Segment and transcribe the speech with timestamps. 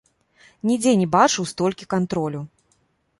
[0.69, 2.41] Нідзе не бачыў столькі кантролю.